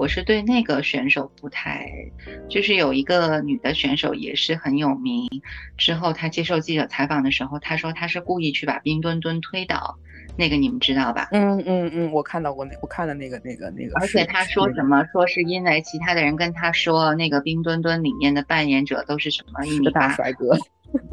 [0.00, 1.86] 我是对那个选手不太，
[2.48, 5.28] 就是有一个女的选手也是很有名，
[5.76, 9.98] 之后她接受记者采访的时候，她说她是故意去把冰墩墩推倒，
[10.38, 11.28] 那个你们知道吧？
[11.32, 13.92] 嗯嗯嗯，我看到过那，我看了那个那个那个。
[14.00, 15.04] 而且她说什么？
[15.12, 20.56] 说是因为其他的人跟她说，那个冰墩墩里面的扮演者都是什么一米大帅哥，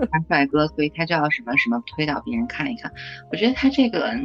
[0.10, 2.90] 大帅哥，所以他就要什么什么推倒别人看一看。
[3.34, 4.18] 我觉得他这个。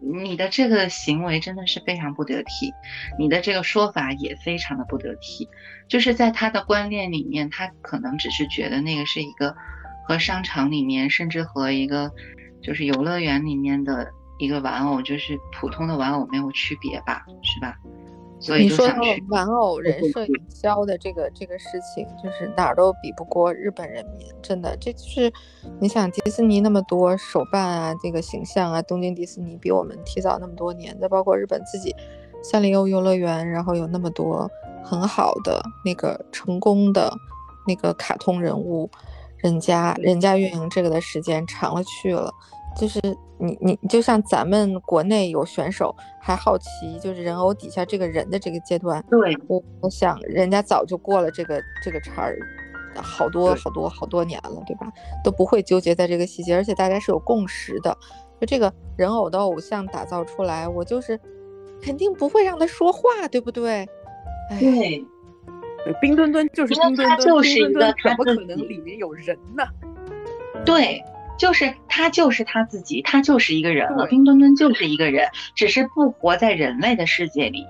[0.00, 2.72] 你的这个行为真的是非常不得体，
[3.18, 5.48] 你的这个说法也非常的不得体。
[5.88, 9.54] 就是在他的观念里面，他可能只是觉得那个是一个
[10.06, 12.12] 和商场里面，甚至和一个
[12.62, 17.76] 就是游乐园里面的一个玩偶，就是普通的玩偶没有区别吧，是吧？
[18.40, 18.86] 你说
[19.30, 25.32] 玩偶人设营销的这个这个事情，就是哪儿都比不过日本人民，真的，这就是
[25.80, 31.94] 你想迪士尼那么多手办啊，这个形象啊，东京迪士尼比我们提早那么多年，再包括日本自己
[32.42, 34.48] 三丽鸥游乐园，然后有那么多
[34.84, 37.12] 很好的那个成功的
[37.66, 38.88] 那个卡通人物，
[39.38, 42.32] 人家人家运营这个的时间长了去了。
[42.78, 43.00] 就是
[43.38, 52.38] 你你就像咱们国内有选手还好奇，就是人偶底下这个人的这个阶段，对我我想人家早就过了这个这个茬儿，
[52.94, 54.86] 好多好多好多年了，对吧？
[55.24, 57.96] 都不会纠结在这个细节，而且大家是有共识的，
[58.40, 61.18] 就这个人偶的偶像打造出来，我就是
[61.82, 63.88] 肯定不会让他说话，对不对？
[64.60, 65.04] 对，
[66.00, 69.64] 冰墩墩就是冰墩墩，就是一个，怎么可能里面有人呢？
[70.64, 71.02] 对。
[71.38, 74.06] 就是他，就是他自己，他就是一个人了。
[74.06, 77.64] 冰墩墩就是一个人，只是不活在人类的世界里。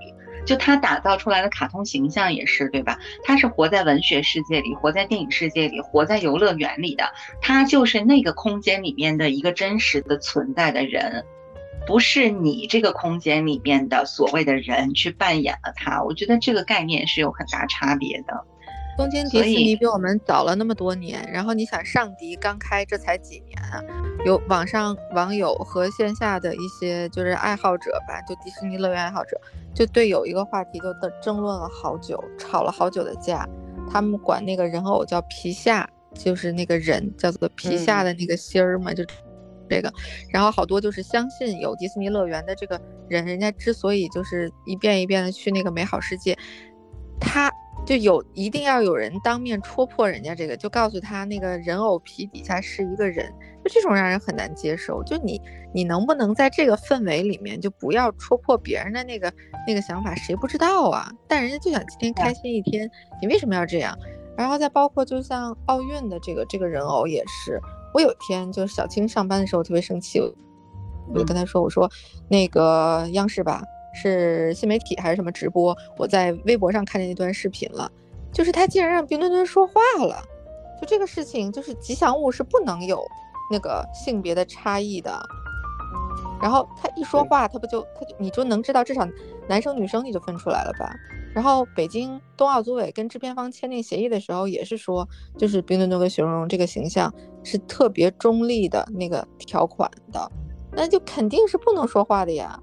[0.46, 2.98] 就他打造出来的卡通形象也是，对吧？
[3.22, 7.04] 他是活在文学世界里，活在电影世界里，活在游乐园里的。
[7.42, 11.26] 他就是那个空间里面的一个真实的存在的人，
[11.86, 16.02] 不是你这个空间里面的所谓的人去扮演了他。
[16.02, 18.46] 我觉得这个概念是有很大差别的。
[18.98, 23.80] 东京迪士尼比我们早了那么多年，然后你想上迪刚开这才几年啊？
[24.26, 29.40] 有网上网友和线下的一些就是爱好者吧，就迪士尼乐园爱好者，
[29.72, 33.48] 就对有一个话题就争争论了好久，吵了好久的架。
[33.88, 39.04] 他们管那个人偶叫皮下，就是那个人叫做皮下的那个心儿嘛，就
[39.70, 39.92] 这个。
[40.28, 46.36] 然后好多就是相信有迪士尼乐园的这个人，人家之所以就是一遍一遍的去那个美好世界，
[47.20, 47.48] 他。
[47.88, 53.32] 就有一定要有人当面戳破人家这个，就告诉他那个人偶皮底下是一个人，
[53.64, 55.02] 就这种让人很难接受。
[55.04, 55.40] 就你
[55.72, 59.32] 你能不能在这个氛围里面就不要戳破别人的那个
[59.66, 60.14] 那个想法？
[60.14, 61.10] 谁不知道啊？
[61.26, 62.90] 但人家就想今天开心一天，
[63.22, 63.96] 你为什么要这样？
[64.36, 67.58] 然后再包括就像奥运的这个这个人偶也是，
[67.94, 71.90] 我有一天就是小青上班的时候特别生气，我就跟他说，我说
[72.28, 73.62] 那个央视吧。
[74.00, 75.76] 是新媒体还是什么直播？
[75.96, 77.90] 我在微博上看见那段视频了，
[78.32, 80.22] 就是他竟然让冰墩墩说话了，
[80.80, 83.04] 就这个事情，就是吉祥物是不能有
[83.50, 85.20] 那个性别的差异的。
[86.40, 89.04] 然后他一说话，他不就他就你就能知道至少
[89.48, 90.94] 男生女生你就分出来了吧？
[91.34, 100.30] 然后北京冬奥组委跟制片方签订协议的时候也是说，就是冰墩墩跟雪容融这个形象是特别中立的那个条款的，
[100.72, 102.58] 那就肯定是不能说话的呀。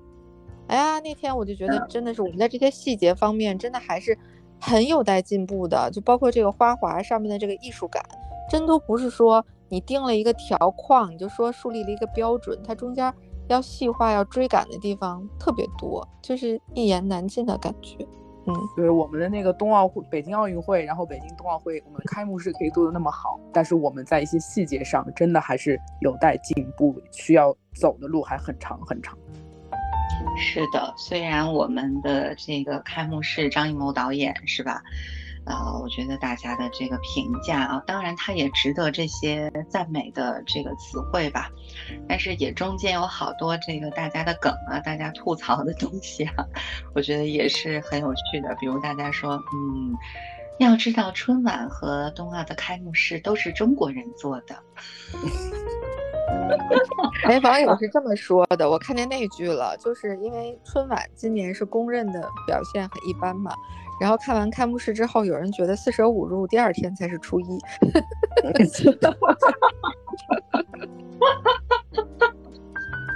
[0.67, 4.17] 哎呀，那天我就觉得真的是我们在这些细节方面真的还是
[4.59, 8.03] 很有待进步的，就包括这个花滑上面的这个艺术感，
[8.49, 13.13] 真都不是说你定了一个条框，你就说树立了一个标准，它中间
[13.47, 17.97] 要细化、要追赶的地方特别多，就是一言难尽的感觉。
[18.47, 29.17] 嗯，对，我们的那个冬奥会、北京奥运会，然后北京冬奥会，我们的开幕式可以做的那么好，但是我们在一些细节上真的还是有待进步，需要走的路还很长很长。
[30.37, 34.81] 是的，虽然我们的这个开幕式张艺谋导演是吧？
[35.45, 41.51] 呃，我觉得大家的这个评价啊，当然他也值得这些赞美的这个词汇吧，
[42.09, 46.33] 但是也中间有好多这个大家的梗啊，大家吐槽的东西啊，
[46.95, 48.55] 我觉得也是很有趣的。
[48.59, 49.95] 比如大家说，嗯，
[50.57, 54.55] 要知道春晚和冬奥的开幕式都是中国人做的。
[57.25, 63.51] 哎，网友是这么说的，我看见那句了，就是因为春晚今年是公认的表现很一般嘛，
[63.99, 67.45] 然后看完开幕式之后，有人觉得四舍五入第二天才是初一。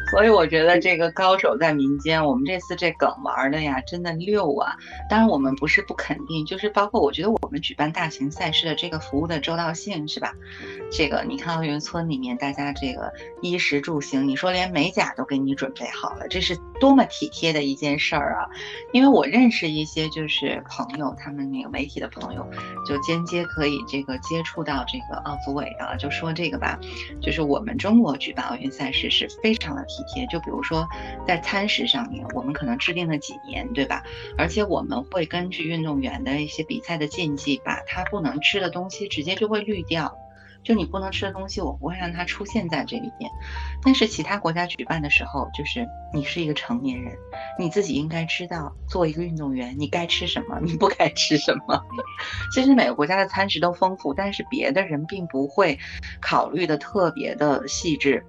[0.10, 4.76] 所以我觉得这个高手在民间，我们这次这梗玩的呀，真的溜啊！
[5.10, 10.34] 当然我们不是不肯定，就是包括我觉得我们举办大型赛事的这个服务的周到性是吧？
[10.92, 18.50] 这个你看奥运村里面大家这个衣食住行，你说连美甲都给你准备好了，这是多么体贴的一件事儿啊！
[18.92, 22.50] 因为我认识一些就是朋友，他们那个媒体的朋友，
[22.86, 26.80] 就间接可以这个接触到这个奥组委的，就说这个吧，
[27.22, 30.26] 就是我们中国举办奥运赛事是非常的贴。
[30.28, 30.88] 就比如说
[31.26, 34.04] 在餐食上面，我们可能制定了几年，对吧？
[34.38, 40.18] 而且我们会根据运动员的一些比赛的禁忌，把他不能吃的东西直接就会滤掉。
[40.62, 43.32] 就你不能吃的东西，我不会让它出现在这里面。
[43.82, 47.16] 但是其他国家举办的时候，就是你是一个成年人，
[47.58, 51.82] 你自己应该知道，作为一个运动员，你该吃什么，你不该吃什么。
[52.52, 55.80] 其实每个国家的餐食都丰富，但是别的人并不会
[56.20, 58.26] 考虑的特别的细致。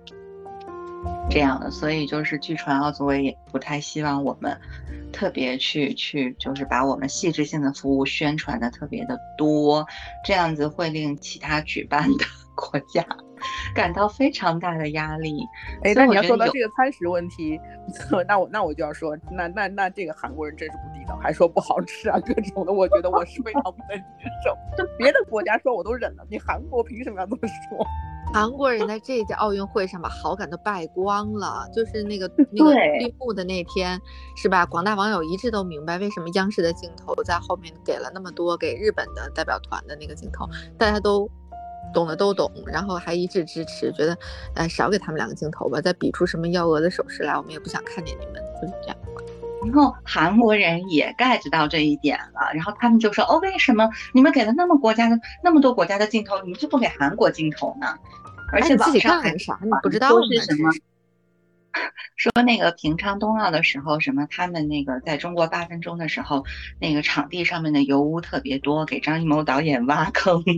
[1.30, 4.60] 这样的，所以就是据传奥组委也不太希望我们
[5.12, 9.86] 特别去去，就是把我们细致性的服务宣传的特别的多，
[10.24, 12.24] 这样子会令其他举办的
[12.56, 13.06] 国家
[13.74, 15.40] 感到非常大的压力。
[15.82, 17.58] 哎，那你要说到这个餐食问题，
[18.26, 24.56] 那我那我就要说，那那那这个韩国人真是不地道，还说不好吃啊，各种的，我觉得我是非常不能接受。
[24.76, 27.38] 就别的国家说我都忍了，你韩国凭什么要这么
[27.68, 27.86] 说？
[28.32, 34.00] 韩国人在这届奥运会上把好感都败光了，就是那个那个闭幕的那天，
[34.36, 34.64] 是吧？
[34.64, 40.48] 广大网友一致都明白为什么央视的镜头在后面给了那么多给日本的代表团的那个镜头，
[40.78, 41.28] 大家都
[41.92, 44.16] 懂的都懂，然后还一致支持，觉得
[44.54, 48.96] 呃少给他们两个镜头吧，再比出什么幺蛾子手势来，我们也不想看见你们，就是这样。
[49.62, 57.86] 然后韩国人也 get 到这一点了，然后他们就说：“哦，为什么你们给了那么国家的那么多国家的镜头，你们就不给韩国镜头呢？”
[58.52, 59.58] 而且网上还啥？
[59.62, 60.70] 你不知道是什么？
[62.16, 66.44] 说那个平昌冬奥的时候，什么他们那个在中国八分钟的时候，
[66.80, 70.42] 那个场地上面的油污特别多，给张艺谋导演挖坑。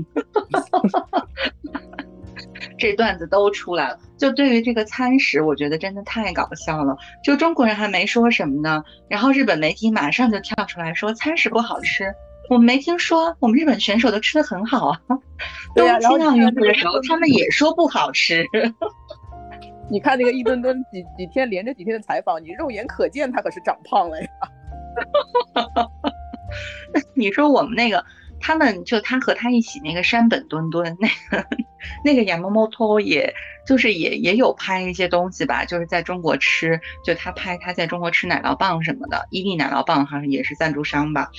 [2.78, 3.98] 这段子都出来了。
[4.16, 6.96] 就对于这个餐食，我觉得真的太搞笑了。
[7.22, 12.12] 就中国人还没说什么呢，然后日本媒体马上就跳出来说餐食不好吃。
[12.48, 15.00] 我们没听说，我们日本选手都吃的很好啊。
[15.74, 18.44] 对呀，东京奥运会的时候，他们也说不好吃。
[19.92, 24.28] 你看那个一吨吨几 几天连着几天的采访，你肉眼可见他可是长胖了呀。
[27.14, 28.02] 你说我们那个。
[28.44, 31.46] 他们就他和他一起那个山本墩墩，那个
[32.04, 33.32] 那个杨猫猫托，也
[33.64, 41.30] 就是也也有拍一些东西吧，就是在中国吃，就他拍他在中国吃奶酪棒什么的，伊利奶酪棒好像也是赞助商吧。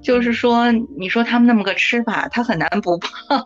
[0.00, 3.44] 就是说，你说他们那么个吃法，他很难不胖。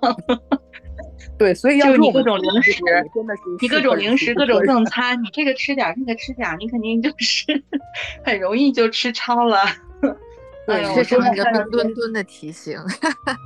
[1.43, 2.73] 对，所以要你各种零食，
[3.13, 7.61] 真的是你各种零食、各种赠餐，你这个吃点，那个吃点，你肯定就 是
[8.25, 9.59] 很容易就吃超了。
[10.69, 12.79] 对，这是一个冰墩墩的提醒。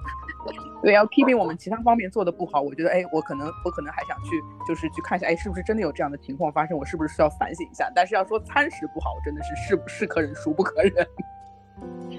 [0.82, 6.76] 对，要批评我们其他方面做的不好，我觉得，哎，我可能，我可能还想去，就是去看一下，哎，是不是真的有这样的情况发生？
[6.76, 7.90] 我是不是需要反省一下？
[7.94, 10.92] 但是要说餐食不好，真的是是是可忍，孰不可忍。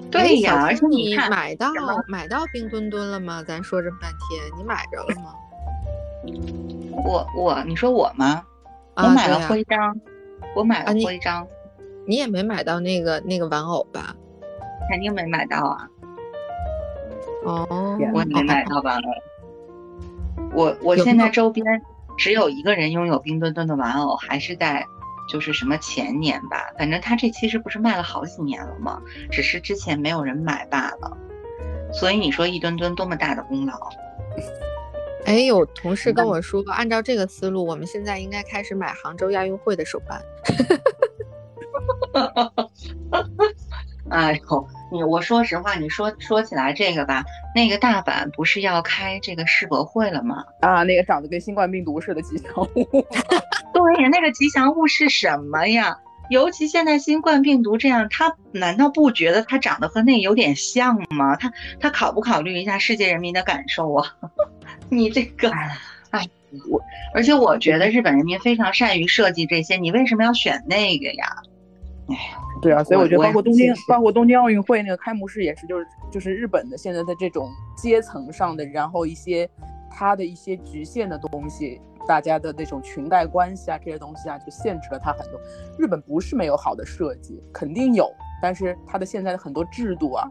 [0.10, 1.72] 对呀，而且你买到
[2.08, 3.44] 买到冰墩墩了吗？
[3.48, 5.36] 咱说这么半天，你买着了吗？
[7.06, 8.44] 我我，你说我吗？
[8.96, 9.96] 我买了徽章，
[10.56, 11.48] 我买了徽章。
[12.08, 14.16] 你也没买到那个那个玩偶吧？
[14.90, 15.88] 肯定没买到啊！
[17.44, 18.98] 哦，我没买到吧？
[20.54, 21.66] 我我现在周边
[22.18, 24.86] 只有一个人拥有冰墩墩的玩偶，还是在
[25.30, 26.72] 就是什么前年吧。
[26.78, 29.02] 反正他这其实不是卖了好几年了吗？
[29.30, 31.18] 只是之前没有人买罢了。
[31.92, 33.74] 所以你说一墩墩多么大的功劳？
[35.28, 40.22] 哎，有同事跟我说，按照这个思路，我们现在应该开始买杭州亚运会的手办。
[44.10, 44.68] 哎呦！
[44.90, 50.46] 你我说实话，你说说起来这个吧，那个大阪不是要开这个世博会了吗？
[50.62, 53.06] 啊，那个长得跟新冠病毒似的吉祥物。
[53.74, 56.00] 对呀，那个吉祥物是什么呀？
[56.30, 61.36] 尤其现在新冠病毒这样，他难道不觉得他长得和那有点像吗？
[61.36, 64.16] 他他考不考虑一下世界人民的感受啊？
[64.96, 65.50] 你这个，
[66.12, 66.28] 哎，
[66.70, 66.82] 我
[67.14, 71.26] 而且我觉得日本人民非常善于设计这些，你为什么要选那个呀？
[72.10, 72.44] 哎呀。
[72.60, 79.48] 对啊，所以我觉得包括东京，包括东京奥运会那个开幕式也是，就是就是日本的现在的这种阶层上的，然后一些
[79.92, 85.40] 它的一些局限的东西，大家的那种裙带关系啊，这些东西啊，就限制了他很多。
[85.78, 90.28] 日本不是没有好的设计，肯定有，但是它的现在的很多制度啊，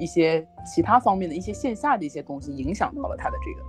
[0.00, 3.67] 一些其他方面的一些线下的一些东西，影响到了他的这个。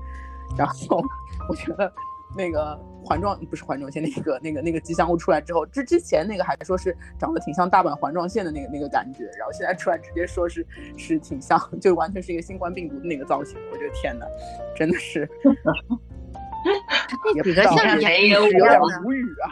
[0.58, 1.02] 然后
[1.48, 1.92] 我觉得。
[2.38, 10.64] 那个环状不是环状线，那个那个那个吉祥物出来之后，之之前那个还说是长得挺像大阪环状线的那个那个感觉，然后现在出来直接说是
[10.96, 13.58] 是挺像，就完全是一个新冠病毒的那个造型。
[13.72, 14.28] 我觉得天哪，
[14.76, 15.28] 真的是，
[17.34, 19.50] 那几个像眼睛有点无语啊。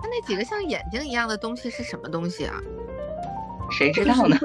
[0.00, 2.62] 他那几个像眼睛一样的东西是什么东西啊？
[3.70, 4.36] 谁知道呢？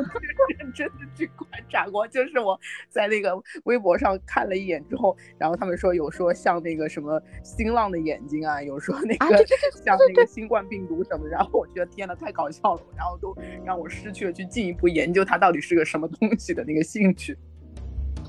[0.59, 3.31] 认真的去观察过，就是我在那个
[3.63, 9.45] 微博上看了一眼之后，然后他们说有说像那个什么新浪的眼睛啊，有说那个
[9.83, 17.37] 像那个新冠病毒什么，然后我觉得天呐，太搞笑了，然后都让我失去了去进一步研究它到底是个什么东西的那个兴趣。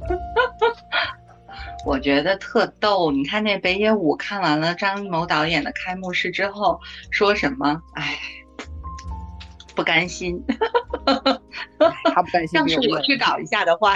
[1.86, 7.82] 我觉得特逗，你看那北野武看完了张艺谋导演的开幕式之后说什么？
[7.94, 8.18] 哎。
[9.74, 10.42] 不甘心，
[11.06, 12.58] 他不甘心。
[12.60, 13.94] 要是我去搞一下的话，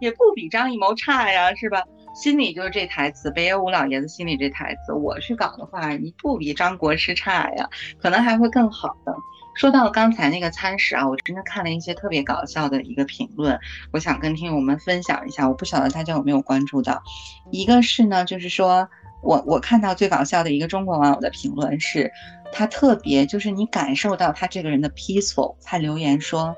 [0.00, 1.82] 也不比张艺谋差呀，是吧？
[2.14, 7.68] 心里就是这台词，北野武老爷子心里这台词，我去搞的话，你不比张国师差呀，
[8.00, 9.14] 可能还会更好的。
[9.54, 13.58] 说到刚才那个餐食啊，我真的看了一些特别搞笑的一个评论，
[13.92, 17.02] 我想跟听友们分享一下，我不晓得大家有没有关注到。
[17.50, 18.88] 一个是呢，就是说
[19.22, 22.12] 我我看到最搞笑的一个中国网友的评论是。
[22.54, 25.56] 他特别就是你感受到他这个人的 peaceful。
[25.64, 26.54] 他留言说：“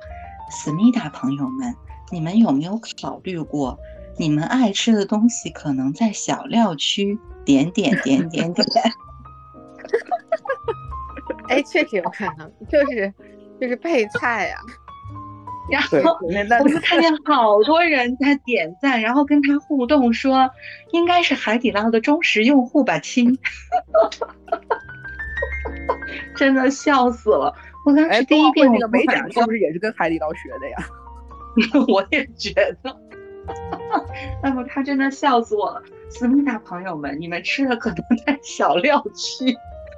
[0.51, 1.73] 思密达朋友们，
[2.11, 3.79] 你们有没有考虑过，
[4.19, 8.67] 你们爱吃的东西可能在小料区点点点点点。”
[11.49, 13.15] 哎，确实有可能，就是
[13.61, 14.57] 就是配菜呀。
[15.71, 16.19] 然后
[16.63, 20.51] 我就看见好多人在点赞，然后跟他互动说
[20.93, 23.39] ：“应该是海底捞的忠实用户吧，亲。
[26.37, 27.55] ”真的笑死了！
[27.87, 30.77] 我当时第一遍那个美甲是不是也是跟海底捞学的呀？
[31.89, 32.53] 我也觉
[32.83, 32.97] 得。
[34.43, 35.83] 那么他真的笑死我了！
[36.11, 39.55] 思密达朋友们，你们吃的可能在小料区，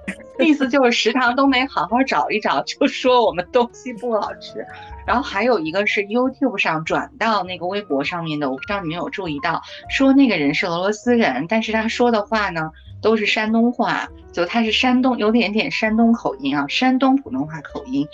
[0.38, 4.64] 意思就是食堂都没好好找一找，就说我们东西不好吃。
[5.06, 12.70] 然后还有一个是 YouTube 上转到那个微博上面的，我不知道你们有注意到，说那个人是俄罗斯人，但是他说的话呢？
[13.02, 18.08] 都是山东话，就他是山东，有点点山东口音啊，山东普通话口音。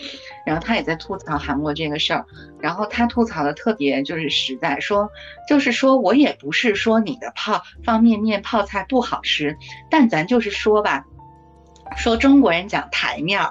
[0.45, 2.27] 然后他也在吐槽韩国这个事儿，
[2.59, 5.09] 然后他吐槽的特别就是实在，说
[5.49, 9.57] 就是说我也不是说你的泡方便面泡菜不好吃，
[9.89, 11.07] 但咱就是说吧，
[11.97, 13.51] 说中国人讲台面儿，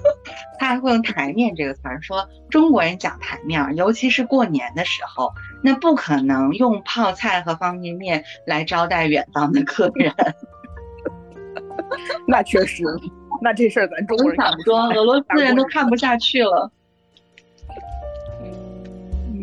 [0.58, 10.12] 他还会用台面这个词儿，说中国人讲台面儿，尤其是过年的时候，那不可能用泡菜和方便面来招待远方的客人。
[12.26, 12.84] 那确实，
[13.40, 16.70] 那这事儿咱中国人想说，俄罗斯人都看不下去了。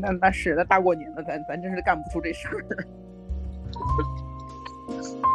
[0.01, 2.65] 那那是，那大过年的，咱咱真是干不出这事儿。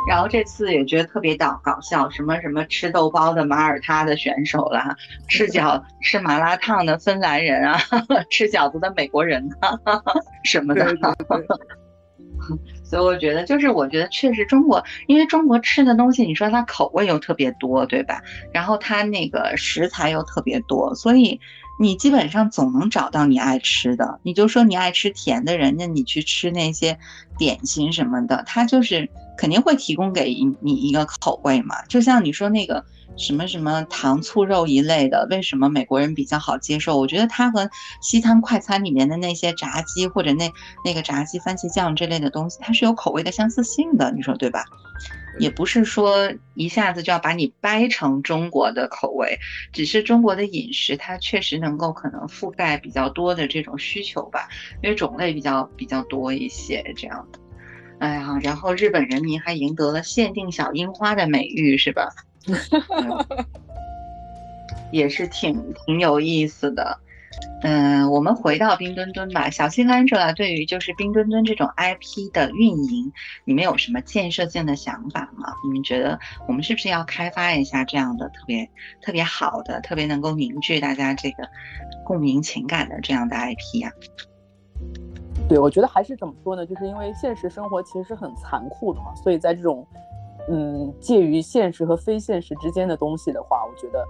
[0.09, 4.97] 然后这次也觉得特别搞搞笑，什么什么吃豆包的马耳他的选手啦，
[5.29, 7.79] 吃饺 吃麻辣烫的芬兰人啊，
[8.31, 9.79] 吃饺子的美国人啊，
[10.45, 10.87] 什么的。
[12.83, 18.23] 所以我觉得，就是我觉得确实中国，因为中国吃的东西，你说它口味又特别多，对吧？
[18.53, 21.39] 然后它那个食材又特别多，所以
[21.79, 24.19] 你基本上总能找到你爱吃的。
[24.23, 26.99] 你就说你爱吃甜的人，家你去吃那些
[27.39, 29.09] 点心什么的，它就是
[29.41, 31.83] 肯定会提供给你一个口味嘛。
[31.87, 32.85] 就像你说那个。
[33.17, 36.97] 什么什么糖醋肉一类的，为什么美国人比较好接受？
[36.97, 37.69] 我觉得它和
[38.01, 40.51] 西餐快餐里面的那些炸鸡或者那
[40.85, 44.65] 那个炸鸡番茄酱这类的东西，它是有口味的相似性的，你说对吧？
[45.39, 49.39] 也不是说一下子就要把你掰成中国的口味，
[49.73, 54.49] 只是中国的饮食它确实能够可能覆盖比较多的这种需求吧，
[54.83, 57.41] 因为种类比较比较多一些这样的。
[58.01, 62.09] 哎呀，然后日本人民还赢得了限定小樱花的美誉，是吧？
[64.91, 66.99] 也是挺挺有意思的，
[67.63, 73.13] 嗯，我们回到冰墩墩吧，小新 Angela 对于就是冰墩墩这种 IP 的运营，
[73.45, 75.53] 你们有什么建设性的想法吗？
[75.65, 78.69] 你们觉得我们是不是要开发一下这样的特别
[79.01, 81.49] 特别好的、特别能够凝聚大家这个
[82.05, 83.93] 共鸣情感的这样的 IP 呀？
[85.51, 86.65] 对，我觉得还是怎么说呢？
[86.65, 89.85] 就是因为现实生活其实是很残酷的嘛，所以在这种。
[90.49, 94.05] 嗯，介于现实和非现实之间的东西的话，我觉得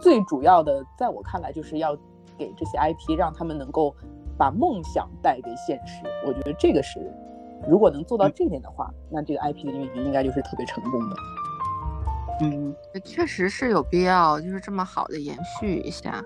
[0.00, 1.94] 最主要的，在我看来，就是要
[2.38, 3.94] 给这些 IP 让他们能够
[4.38, 6.04] 把梦想带给现实。
[6.24, 7.12] 我觉得这个是，
[7.68, 11.16] 如果能做到这点的话，那这个 IP 的运营应该就是特别成功的。
[12.40, 16.22] 嗯，确实是有必要，就是这么好的延续一下。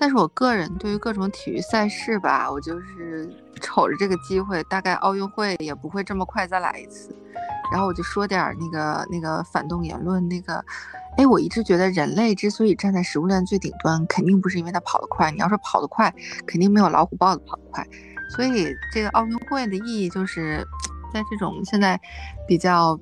[0.00, 3.28] 但是我个人对于各种体育赛事吧，我就是
[3.60, 7.14] 瞅着这个机会，大概奥运会也不会这么快再来一次。
[7.70, 10.64] 然后我就说点那个那个反动言论，那个，
[11.18, 15.30] 哎，我一直觉得人类之所以站在食物链最顶端，肯定不是因为它跑得快。
[15.30, 16.14] 你要说跑得快，
[16.46, 17.86] 肯定没有老虎豹子跑得快。
[18.30, 20.64] 所以这个奥运会的意义就是，
[21.12, 22.00] 在这种现在
[22.46, 22.98] 比较，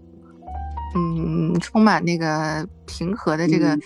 [0.94, 3.76] 嗯，充满那个平和的这个，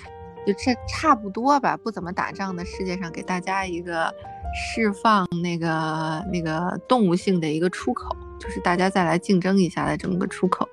[0.47, 4.12] 就这差不多吧，不怎么打仗的世界上，给大家一个
[4.54, 8.16] 释放那个那个动物性的一个出口。
[8.40, 10.66] 就是大家再来竞争一下的这么个出口，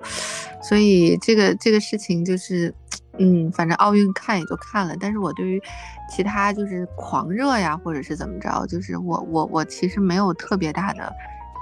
[0.62, 2.74] 所以这个这个事情就是，
[3.18, 5.60] 嗯，反正奥运看也就看了，但是我对于
[6.08, 11.12] 其他就是狂热呀，或者是怎么着，就是我我我其实没有特别大的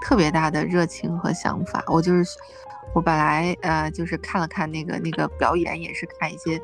[0.06, 1.82] 特别大的热情和想法。
[1.88, 2.38] 我就是
[2.94, 6.62] 我本来呃就是看了看那个那个表演，也是看一些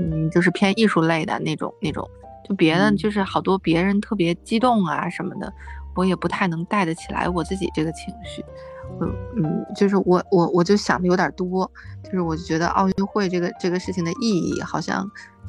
[0.00, 2.10] 嗯就是偏艺术类的那种那种，
[2.44, 5.52] 就别的就是好多别人特别激动啊什么的，
[5.94, 8.44] 我也不太能带得起来我自己这个情绪。
[9.00, 11.70] 嗯嗯，就是我我我就想的有点多，
[12.02, 15.08] 就是我就觉得奥运会这个这个事情的意义好像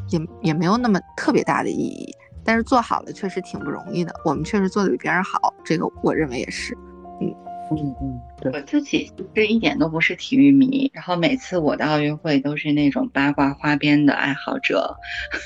[0.10, 6.78] 也也没有那么特别大的意义，但是做好了确实挺不容易的，我们确实做的比别人好，这个我认为也是。
[7.22, 7.36] 嗯
[7.72, 14.98] 嗯嗯，对我自己是一点都不是体育迷，然后每次我的奥运会都是那种八卦花边的爱好者，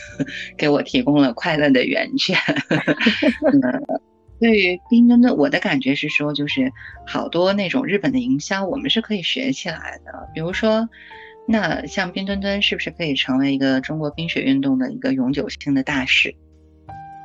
[0.57, 2.37] 给我提供了快乐的源泉。
[4.39, 6.71] 对于冰墩墩，我的感觉是说，就是
[7.05, 10.29] 好多那种日本的营销，我们是可以学起来的。
[10.33, 10.87] 比如说，
[11.47, 16.35] 那像冰墩墩是不是可以成为一个中国冰雪运动的一个永久性的大使？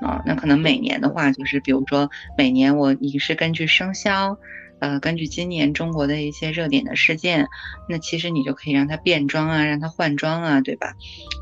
[0.02, 4.38] 啊，那可能每年的话，就是比如说每年我你是根据生肖。
[4.78, 7.47] 呃，根据今年中国的一些热点的事件，
[7.88, 10.94] 那其实你就可以让它变装啊，让它换装啊，对吧？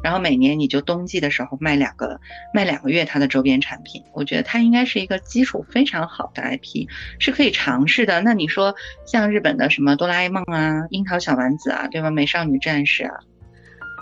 [0.04, 2.20] 然后每年你就冬季的时候卖两个，
[2.52, 6.86] 卖两个月它的周边产品，我觉得它应该是一个基础非常好的 IP，
[7.18, 8.20] 是可以尝试的。
[8.20, 8.74] 那你说
[9.06, 12.10] 像日本的什么哆啦 A 梦啊、樱桃小丸子啊，对吧？
[12.10, 13.14] 美少女战士啊，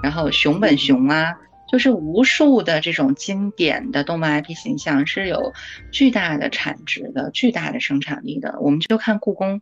[0.02, 1.36] 然后熊本熊啊。
[1.70, 5.52] 就是无数的这种经典的动漫 IP 形象是有
[5.92, 8.58] 巨大的产值的、巨大的生产力的。
[8.60, 9.60] 我们就看故宫，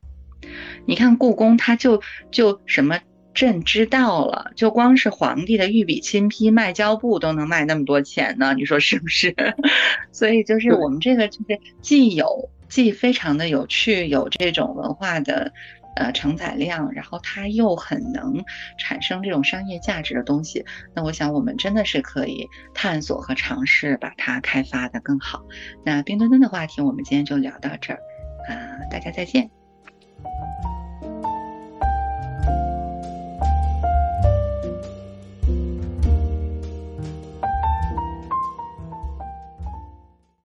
[0.87, 3.01] 你看故宫，它就就什么
[3.35, 9.35] 朕知道了，就光是皇帝的御笔亲批、卖胶布都能卖那么多钱呢，你说是不是？
[10.13, 15.53] 所以就是我们这个就是既有既非常的有趣，有这种文化的。
[15.97, 18.45] 呃，承载量，然后它又很能
[18.79, 25.43] 产生这种商业价值的东西，那我想我们真的是可以探索和尝试把它开发的更好。
[25.85, 28.01] 那冰墩墩的话题，我们今天就聊到这儿，
[28.49, 29.51] 啊，大家再见。